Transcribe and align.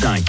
100% 0.00 0.22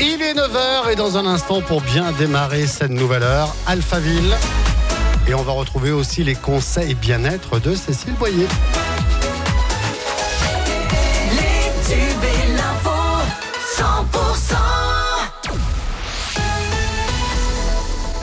Il 0.00 0.20
est 0.22 0.34
9h 0.34 0.90
et 0.90 0.96
dans 0.96 1.16
un 1.16 1.26
instant, 1.26 1.60
pour 1.60 1.80
bien 1.82 2.10
démarrer 2.12 2.66
cette 2.66 2.90
nouvelle 2.90 3.22
heure, 3.22 3.54
Alphaville. 3.66 4.36
Et 5.28 5.34
on 5.34 5.42
va 5.42 5.52
retrouver 5.52 5.92
aussi 5.92 6.24
les 6.24 6.34
conseils 6.34 6.94
bien-être 6.94 7.60
de 7.60 7.76
Cécile 7.76 8.14
Boyer. 8.14 8.48
Les 11.30 11.94
tubes 11.94 12.37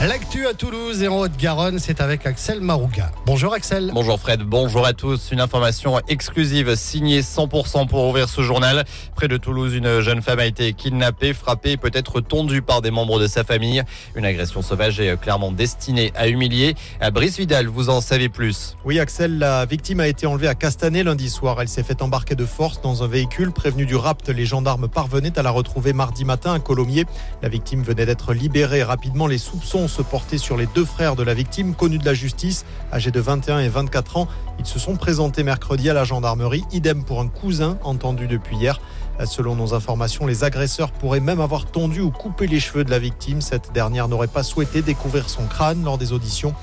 L'actu 0.06 0.46
à 0.46 0.54
Toulouse 0.54 1.02
et 1.02 1.08
en 1.08 1.18
Haute-Garonne, 1.18 1.80
c'est 1.80 2.00
avec 2.00 2.26
Axel 2.26 2.60
Marouga. 2.60 3.10
Bonjour 3.24 3.52
Axel. 3.52 3.90
Bonjour 3.92 4.20
Fred, 4.20 4.40
bonjour 4.40 4.86
à 4.86 4.92
tous. 4.92 5.32
Une 5.32 5.40
information 5.40 5.98
exclusive 6.06 6.76
signée 6.76 7.22
100% 7.22 7.88
pour 7.88 8.06
ouvrir 8.06 8.28
ce 8.28 8.40
journal. 8.42 8.84
Près 9.16 9.26
de 9.26 9.36
Toulouse, 9.36 9.74
une 9.74 10.00
jeune 10.02 10.22
femme 10.22 10.38
a 10.38 10.46
été 10.46 10.74
kidnappée, 10.74 11.34
frappée 11.34 11.72
et 11.72 11.76
peut-être 11.76 12.20
tondue 12.20 12.62
par 12.62 12.82
des 12.82 12.92
membres 12.92 13.18
de 13.18 13.26
sa 13.26 13.42
famille. 13.42 13.82
Une 14.14 14.24
agression 14.24 14.62
sauvage 14.62 15.00
est 15.00 15.20
clairement 15.20 15.50
destinée 15.50 16.12
à 16.14 16.28
humilier. 16.28 16.76
À 17.00 17.10
Brice 17.10 17.38
Vidal, 17.38 17.66
vous 17.66 17.90
en 17.90 18.00
savez 18.00 18.28
plus. 18.28 18.76
Oui, 18.84 19.00
Axel, 19.00 19.38
la 19.38 19.66
victime 19.66 19.98
a 19.98 20.06
été 20.06 20.28
enlevée 20.28 20.46
à 20.46 20.54
Castanet 20.54 21.02
lundi 21.02 21.28
soir. 21.28 21.60
Elle 21.60 21.68
s'est 21.68 21.82
fait 21.82 22.00
embarquer 22.00 22.36
de 22.36 22.46
force 22.46 22.80
dans 22.80 23.02
un 23.02 23.08
véhicule. 23.08 23.50
Prévenue 23.50 23.86
du 23.86 23.96
rapt, 23.96 24.28
les 24.28 24.46
gendarmes 24.46 24.86
parvenaient 24.86 25.36
à 25.36 25.42
la 25.42 25.50
retrouver 25.50 25.92
mardi 25.92 26.24
matin 26.24 26.54
à 26.54 26.60
Colomiers. 26.60 27.06
La 27.42 27.48
victime 27.48 27.82
venait 27.82 28.06
d'être 28.06 28.34
libérée 28.34 28.84
rapidement. 28.84 29.26
Les 29.26 29.38
soupçons 29.38 29.88
se 29.96 30.36
sur 30.36 30.58
les 30.58 30.66
deux 30.66 30.84
frères 30.84 31.16
de 31.16 31.22
la 31.22 31.32
victime, 31.32 31.74
connus 31.74 31.96
de 31.96 32.04
la 32.04 32.12
justice, 32.12 32.66
âgés 32.92 33.10
de 33.10 33.20
21 33.20 33.60
et 33.60 33.68
24 33.68 34.18
ans. 34.18 34.28
Ils 34.58 34.66
se 34.66 34.78
sont 34.78 34.96
présentés 34.96 35.42
mercredi 35.42 35.88
à 35.88 35.94
la 35.94 36.04
gendarmerie. 36.04 36.64
Idem 36.70 37.02
pour 37.02 37.20
un 37.20 37.28
cousin 37.28 37.78
entendu 37.82 38.26
depuis 38.26 38.56
hier. 38.56 38.78
Selon 39.24 39.54
nos 39.54 39.72
informations, 39.72 40.26
les 40.26 40.44
agresseurs 40.44 40.90
pourraient 40.92 41.20
même 41.20 41.40
avoir 41.40 41.64
tondu 41.64 42.00
ou 42.00 42.10
coupé 42.10 42.46
les 42.46 42.60
cheveux 42.60 42.84
de 42.84 42.90
la 42.90 42.98
victime. 42.98 43.40
Cette 43.40 43.72
dernière 43.72 44.08
n'aurait 44.08 44.26
pas 44.26 44.42
souhaité 44.42 44.82
découvrir 44.82 45.30
son 45.30 45.46
crâne 45.46 45.82
lors 45.82 45.96
des 45.96 46.12
auditions. 46.12 46.54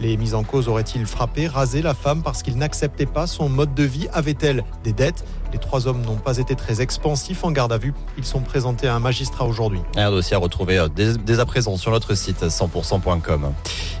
Les 0.00 0.16
mises 0.16 0.34
en 0.34 0.44
cause 0.44 0.68
auraient-ils 0.68 1.04
frappé, 1.04 1.46
rasé 1.46 1.82
la 1.82 1.92
femme 1.92 2.22
parce 2.22 2.42
qu'ils 2.42 2.56
n'acceptaient 2.56 3.04
pas 3.04 3.26
son 3.26 3.50
mode 3.50 3.74
de 3.74 3.82
vie? 3.82 4.08
Avait-elle 4.14 4.64
des 4.82 4.92
dettes? 4.94 5.24
Les 5.52 5.58
trois 5.58 5.86
hommes 5.86 6.02
n'ont 6.02 6.16
pas 6.16 6.38
été 6.38 6.54
très 6.54 6.82
expansifs 6.82 7.42
en 7.44 7.50
garde 7.50 7.72
à 7.72 7.78
vue. 7.78 7.94
Ils 8.18 8.24
sont 8.24 8.40
présentés 8.40 8.86
à 8.86 8.94
un 8.94 9.00
magistrat 9.00 9.46
aujourd'hui. 9.46 9.80
Un 9.96 10.10
dossier 10.10 10.36
à 10.36 10.38
retrouver 10.38 10.78
euh, 10.78 10.88
dès, 10.88 11.38
à 11.38 11.46
présent 11.46 11.76
sur 11.76 11.90
notre 11.90 12.14
site 12.14 12.42
100%.com. 12.42 13.52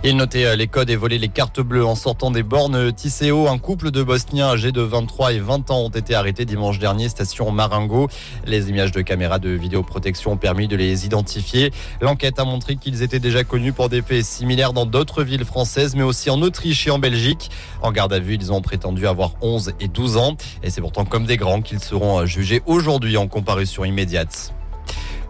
Il 0.04 0.16
notait 0.16 0.44
euh, 0.44 0.56
les 0.56 0.66
codes 0.66 0.90
et 0.90 0.96
volait 0.96 1.16
les 1.18 1.28
cartes 1.28 1.60
bleues 1.60 1.86
en 1.86 1.94
sortant 1.94 2.30
des 2.30 2.42
bornes 2.42 2.92
Tisséo. 2.92 3.48
Un 3.48 3.58
couple 3.58 3.90
de 3.90 4.02
Bosniens 4.02 4.48
âgés 4.48 4.72
de 4.72 4.82
23 4.82 5.32
et 5.32 5.38
20 5.38 5.70
ans 5.70 5.80
ont 5.80 5.88
été 5.88 6.14
arrêtés 6.14 6.44
dimanche 6.44 6.78
dernier, 6.78 7.08
station 7.08 7.50
Maringo. 7.50 8.08
Les 8.44 8.68
images 8.68 8.92
de 8.92 9.00
caméras 9.00 9.38
de 9.38 9.48
vidéoprotection 9.50 10.32
ont 10.32 10.36
permis 10.36 10.68
de 10.68 10.76
les 10.76 11.06
identifier. 11.06 11.72
L'enquête 12.02 12.38
a 12.38 12.44
montré 12.44 12.76
qu'ils 12.76 13.02
étaient 13.02 13.20
déjà 13.20 13.42
connus 13.42 13.72
pour 13.72 13.88
des 13.88 14.02
faits 14.02 14.24
similaires 14.24 14.74
dans 14.74 14.84
d'autres 14.84 15.22
villes 15.22 15.46
françaises, 15.46 15.94
mais 15.96 16.02
aussi 16.02 16.28
en 16.28 16.42
Autriche 16.42 16.86
et 16.86 16.90
en 16.90 16.98
Belgique. 16.98 17.50
En 17.80 17.90
garde 17.90 18.12
à 18.12 18.18
vue, 18.18 18.34
ils 18.34 18.52
ont 18.52 18.60
prétendu 18.60 19.06
avoir 19.06 19.32
11 19.40 19.72
et 19.80 19.88
12 19.88 20.18
ans. 20.18 20.36
Et 20.62 20.68
c'est 20.68 20.82
pourtant 20.82 21.06
comme 21.06 21.24
des 21.24 21.37
grands 21.38 21.62
qu'ils 21.62 21.80
seront 21.80 22.26
jugés 22.26 22.62
aujourd'hui 22.66 23.16
en 23.16 23.28
comparution 23.28 23.84
immédiate. 23.84 24.52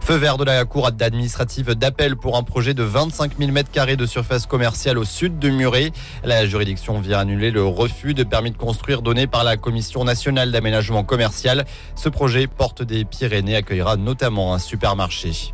Feu 0.00 0.16
vert 0.16 0.38
de 0.38 0.44
la 0.44 0.64
Cour 0.64 0.86
administrative 0.86 1.74
d'appel 1.74 2.16
pour 2.16 2.38
un 2.38 2.42
projet 2.42 2.72
de 2.72 2.82
25 2.82 3.32
000 3.38 3.52
m2 3.52 3.94
de 3.94 4.06
surface 4.06 4.46
commerciale 4.46 4.96
au 4.96 5.04
sud 5.04 5.38
de 5.38 5.50
Muret. 5.50 5.92
La 6.24 6.46
juridiction 6.46 6.98
vient 6.98 7.18
annuler 7.18 7.50
le 7.50 7.62
refus 7.62 8.14
de 8.14 8.24
permis 8.24 8.50
de 8.50 8.56
construire 8.56 9.02
donné 9.02 9.26
par 9.26 9.44
la 9.44 9.58
Commission 9.58 10.04
nationale 10.04 10.50
d'aménagement 10.50 11.04
commercial. 11.04 11.66
Ce 11.94 12.08
projet 12.08 12.46
porte 12.46 12.82
des 12.82 13.04
Pyrénées 13.04 13.56
accueillera 13.56 13.96
notamment 13.96 14.54
un 14.54 14.58
supermarché. 14.58 15.52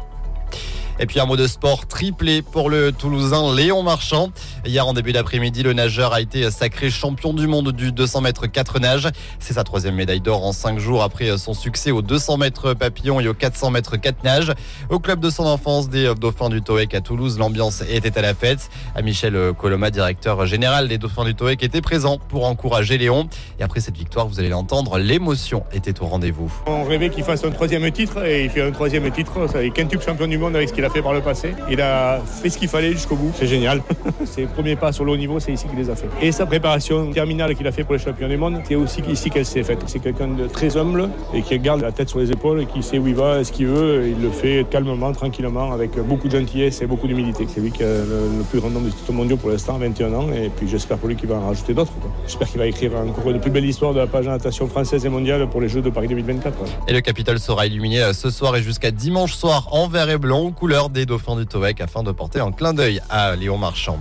Et 1.00 1.06
puis 1.06 1.18
un 1.18 1.26
mot 1.26 1.36
de 1.36 1.48
sport 1.48 1.86
triplé 1.86 2.40
pour 2.40 2.70
le 2.70 2.92
Toulousain 2.92 3.52
Léon 3.54 3.82
Marchand. 3.82 4.28
Hier 4.64 4.86
en 4.86 4.92
début 4.92 5.12
d'après-midi, 5.12 5.64
le 5.64 5.72
nageur 5.72 6.12
a 6.12 6.20
été 6.20 6.48
sacré 6.52 6.88
champion 6.88 7.32
du 7.34 7.48
monde 7.48 7.72
du 7.72 7.90
200 7.90 8.20
mètres 8.20 8.46
4 8.46 8.78
nages. 8.78 9.08
C'est 9.40 9.54
sa 9.54 9.64
troisième 9.64 9.96
médaille 9.96 10.20
d'or 10.20 10.44
en 10.44 10.52
5 10.52 10.78
jours 10.78 11.02
après 11.02 11.36
son 11.36 11.52
succès 11.52 11.90
aux 11.90 12.02
200 12.02 12.36
mètres 12.36 12.74
papillon 12.74 13.18
et 13.18 13.26
aux 13.26 13.34
400 13.34 13.70
mètres 13.70 13.96
4 13.96 14.22
nages. 14.22 14.52
Au 14.88 15.00
club 15.00 15.18
de 15.18 15.30
son 15.30 15.44
enfance 15.44 15.88
des 15.88 16.14
Dauphins 16.14 16.48
du 16.48 16.62
Toec 16.62 16.94
à 16.94 17.00
Toulouse, 17.00 17.38
l'ambiance 17.40 17.82
était 17.90 18.16
à 18.16 18.22
la 18.22 18.34
fête. 18.34 18.70
À 18.94 19.02
Michel 19.02 19.36
Coloma, 19.58 19.90
directeur 19.90 20.46
général 20.46 20.86
des 20.86 20.98
Dauphins 20.98 21.24
du 21.24 21.34
Toec, 21.34 21.64
était 21.64 21.80
présent 21.80 22.18
pour 22.28 22.46
encourager 22.46 22.98
Léon. 22.98 23.28
Et 23.58 23.64
après 23.64 23.80
cette 23.80 23.96
victoire, 23.96 24.28
vous 24.28 24.38
allez 24.38 24.48
l'entendre, 24.48 24.98
l'émotion 24.98 25.64
était 25.72 26.00
au 26.00 26.06
rendez-vous. 26.06 26.52
On 26.66 26.84
rêvait 26.84 27.10
qu'il 27.10 27.24
fasse 27.24 27.44
un 27.44 27.50
troisième 27.50 27.90
titre 27.90 28.24
et 28.24 28.44
il 28.44 28.50
fait 28.50 28.62
un 28.62 28.70
troisième 28.70 29.10
titre. 29.10 29.48
Ça 29.50 29.64
est 29.64 29.70
quintuple 29.70 30.04
champion 30.04 30.28
du 30.28 30.38
monde 30.38 30.54
avec 30.54 30.68
ce 30.68 30.83
a 30.84 30.90
fait 30.90 31.02
par 31.02 31.12
le 31.12 31.20
passé. 31.20 31.54
Il 31.70 31.80
a 31.80 32.20
fait 32.20 32.50
ce 32.50 32.58
qu'il 32.58 32.68
fallait 32.68 32.92
jusqu'au 32.92 33.16
bout. 33.16 33.32
C'est 33.36 33.46
génial. 33.46 33.82
Ses 34.24 34.44
premiers 34.44 34.76
pas 34.76 34.92
sur 34.92 35.04
le 35.04 35.12
haut 35.12 35.16
niveau, 35.16 35.40
c'est 35.40 35.52
ici 35.52 35.66
qu'il 35.66 35.78
les 35.78 35.90
a 35.90 35.96
fait. 35.96 36.08
Et 36.20 36.32
sa 36.32 36.46
préparation 36.46 37.10
terminale 37.12 37.54
qu'il 37.54 37.66
a 37.66 37.72
fait 37.72 37.84
pour 37.84 37.94
les 37.94 38.00
champions 38.00 38.28
du 38.28 38.36
monde, 38.36 38.60
c'est 38.66 38.74
aussi 38.74 39.00
ici 39.08 39.30
qu'elle 39.30 39.46
s'est 39.46 39.62
faite. 39.62 39.80
C'est 39.86 39.98
quelqu'un 39.98 40.28
de 40.28 40.46
très 40.46 40.76
humble 40.76 41.08
et 41.32 41.42
qui 41.42 41.58
garde 41.58 41.82
la 41.82 41.92
tête 41.92 42.08
sur 42.08 42.18
les 42.18 42.30
épaules 42.30 42.62
et 42.62 42.66
qui 42.66 42.82
sait 42.82 42.98
où 42.98 43.06
il 43.06 43.14
va, 43.14 43.44
ce 43.44 43.52
qu'il 43.52 43.66
veut. 43.66 44.08
Il 44.08 44.22
le 44.22 44.30
fait 44.30 44.66
calmement, 44.70 45.12
tranquillement, 45.12 45.72
avec 45.72 45.98
beaucoup 46.00 46.28
de 46.28 46.36
gentillesse 46.38 46.82
et 46.82 46.86
beaucoup 46.86 47.06
d'humilité. 47.06 47.46
C'est 47.52 47.60
lui 47.60 47.70
qui 47.70 47.82
a 47.82 47.86
le, 47.86 48.38
le 48.38 48.44
plus 48.50 48.60
grand 48.60 48.70
nombre 48.70 48.86
de 48.86 48.92
titres 48.92 49.12
mondiaux 49.12 49.36
pour 49.36 49.50
l'instant, 49.50 49.78
21 49.78 50.12
ans. 50.14 50.26
Et 50.32 50.50
puis 50.50 50.68
j'espère 50.68 50.98
pour 50.98 51.08
lui 51.08 51.16
qu'il 51.16 51.28
va 51.28 51.36
en 51.36 51.46
rajouter 51.46 51.74
d'autres. 51.74 51.92
J'espère 52.26 52.48
qu'il 52.48 52.58
va 52.58 52.66
écrire 52.66 52.92
encore 52.96 53.32
de 53.32 53.38
plus 53.38 53.50
belles 53.50 53.64
histoires 53.64 53.94
de 53.94 54.00
la 54.00 54.06
page 54.06 54.26
de 54.26 54.30
natation 54.30 54.68
française 54.68 55.04
et 55.04 55.08
mondiale 55.08 55.48
pour 55.48 55.60
les 55.60 55.68
Jeux 55.68 55.82
de 55.82 55.90
Paris 55.90 56.08
2024. 56.08 56.56
Et 56.88 56.92
le 56.92 57.00
Capitole 57.00 57.38
sera 57.38 57.66
illuminé 57.66 58.12
ce 58.12 58.30
soir 58.30 58.56
et 58.56 58.62
jusqu'à 58.62 58.90
dimanche 58.90 59.34
soir 59.34 59.68
en 59.72 59.88
vert 59.88 60.10
et 60.10 60.18
blanc, 60.18 60.50
couleur 60.50 60.73
des 60.90 61.06
dauphins 61.06 61.36
du 61.36 61.46
Toec, 61.46 61.80
afin 61.80 62.02
de 62.02 62.10
porter 62.10 62.40
un 62.40 62.50
clin 62.50 62.74
d'œil 62.74 63.00
à 63.08 63.36
Léon 63.36 63.58
Marchand. 63.58 63.98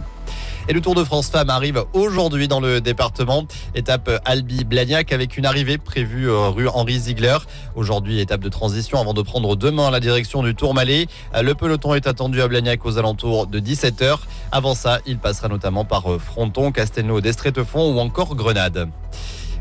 Et 0.68 0.74
le 0.74 0.82
Tour 0.82 0.96
de 0.96 1.04
France 1.04 1.30
Femmes 1.30 1.52
arrive 1.52 1.84
aujourd'hui 1.94 2.48
dans 2.48 2.60
le 2.60 2.82
département. 2.82 3.46
Étape 3.76 4.10
Albi-Blagnac 4.26 5.12
avec 5.12 5.38
une 5.38 5.46
arrivée 5.46 5.78
prévue 5.78 6.32
rue 6.32 6.68
Henri 6.68 7.00
Ziegler. 7.00 7.38
Aujourd'hui, 7.76 8.20
étape 8.20 8.42
de 8.42 8.50
transition 8.50 9.00
avant 9.00 9.14
de 9.14 9.22
prendre 9.22 9.56
demain 9.56 9.92
la 9.92 10.00
direction 10.00 10.42
du 10.42 10.56
Tourmalet. 10.56 11.08
Le 11.40 11.54
peloton 11.54 11.94
est 11.94 12.08
attendu 12.08 12.42
à 12.42 12.48
Blagnac 12.48 12.86
aux 12.86 12.98
alentours 12.98 13.46
de 13.46 13.60
17h. 13.60 14.18
Avant 14.52 14.74
ça, 14.74 15.00
il 15.06 15.20
passera 15.20 15.50
notamment 15.50 15.86
par 15.86 16.06
Fronton, 16.20 16.72
Castelnau, 16.72 17.22
d'Estrétefond 17.22 17.94
ou 17.94 18.00
encore 18.00 18.34
Grenade. 18.36 18.90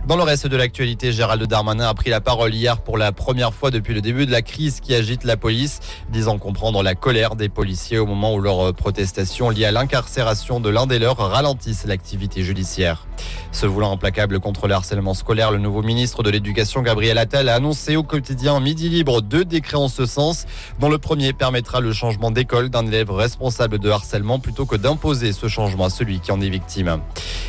Dans 0.08 0.16
le 0.16 0.24
reste 0.24 0.48
de 0.48 0.56
l'actualité, 0.56 1.12
Gérald 1.12 1.40
Darmanin 1.46 1.88
a 1.88 1.94
pris 1.94 2.10
la 2.10 2.20
parole 2.20 2.52
hier 2.52 2.80
pour 2.80 2.98
la 2.98 3.12
première 3.12 3.54
fois 3.54 3.70
depuis 3.70 3.94
le 3.94 4.00
début 4.00 4.26
de 4.26 4.32
la 4.32 4.42
crise 4.42 4.80
qui 4.80 4.96
agite 4.96 5.22
la 5.22 5.36
police, 5.36 5.78
disant 6.10 6.38
comprendre 6.38 6.82
la 6.82 6.96
colère 6.96 7.36
des 7.36 7.48
policiers 7.48 7.98
au 7.98 8.06
moment 8.06 8.34
où 8.34 8.40
leurs 8.40 8.74
protestations 8.74 9.48
liées 9.48 9.64
à 9.64 9.70
l'incarcération 9.70 10.58
de 10.58 10.70
l'un 10.70 10.88
des 10.88 10.98
leurs 10.98 11.18
ralentissent 11.18 11.84
l'activité 11.86 12.42
judiciaire. 12.42 13.06
Se 13.52 13.64
voulant 13.64 13.92
implacable 13.92 14.40
contre 14.40 14.66
le 14.66 14.74
harcèlement 14.74 15.14
scolaire, 15.14 15.52
le 15.52 15.58
nouveau 15.58 15.82
ministre 15.82 16.24
de 16.24 16.30
l'Éducation, 16.30 16.82
Gabriel 16.82 17.16
Attal, 17.16 17.48
a 17.48 17.54
annoncé 17.54 17.94
au 17.94 18.02
quotidien 18.02 18.58
Midi 18.58 18.88
Libre 18.88 19.22
deux 19.22 19.44
décrets 19.44 19.76
en 19.76 19.88
ce 19.88 20.04
sens, 20.04 20.46
dont 20.80 20.88
le 20.88 20.98
premier 20.98 21.32
permettra 21.32 21.78
le 21.78 21.92
changement 21.92 22.32
d'école 22.32 22.70
d'un 22.70 22.84
élève 22.88 23.12
responsable 23.12 23.78
de 23.78 23.88
harcèlement 23.88 24.40
plutôt 24.40 24.66
que 24.66 24.74
d'imposer 24.74 25.32
ce 25.32 25.46
changement 25.46 25.84
à 25.84 25.90
celui 25.90 26.18
qui 26.18 26.32
en 26.32 26.40
est 26.40 26.48
victime. 26.48 26.98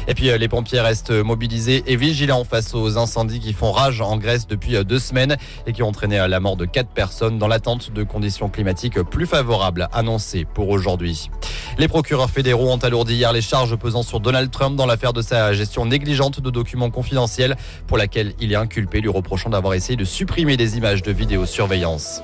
Et 0.07 0.13
puis 0.13 0.37
les 0.37 0.47
pompiers 0.47 0.81
restent 0.81 1.11
mobilisés 1.11 1.83
et 1.87 1.95
vigilants 1.95 2.43
face 2.43 2.73
aux 2.73 2.97
incendies 2.97 3.39
qui 3.39 3.53
font 3.53 3.71
rage 3.71 4.01
en 4.01 4.17
Grèce 4.17 4.47
depuis 4.47 4.83
deux 4.83 4.99
semaines 4.99 5.37
et 5.67 5.73
qui 5.73 5.83
ont 5.83 5.87
entraîné 5.87 6.25
la 6.27 6.39
mort 6.39 6.57
de 6.57 6.65
quatre 6.65 6.89
personnes 6.89 7.37
dans 7.37 7.47
l'attente 7.47 7.91
de 7.91 8.03
conditions 8.03 8.49
climatiques 8.49 9.01
plus 9.01 9.25
favorables 9.25 9.87
annoncées 9.93 10.45
pour 10.45 10.69
aujourd'hui. 10.69 11.29
Les 11.77 11.87
procureurs 11.87 12.29
fédéraux 12.29 12.71
ont 12.71 12.77
alourdi 12.77 13.15
hier 13.15 13.33
les 13.33 13.41
charges 13.41 13.75
pesant 13.75 14.03
sur 14.03 14.19
Donald 14.19 14.49
Trump 14.51 14.75
dans 14.75 14.85
l'affaire 14.85 15.13
de 15.13 15.21
sa 15.21 15.53
gestion 15.53 15.85
négligente 15.85 16.39
de 16.39 16.49
documents 16.49 16.89
confidentiels 16.89 17.55
pour 17.87 17.97
laquelle 17.97 18.33
il 18.39 18.51
est 18.51 18.55
inculpé 18.55 19.01
lui 19.01 19.09
reprochant 19.09 19.49
d'avoir 19.49 19.73
essayé 19.73 19.95
de 19.95 20.05
supprimer 20.05 20.57
des 20.57 20.77
images 20.77 21.01
de 21.01 21.11
vidéosurveillance. 21.11 22.23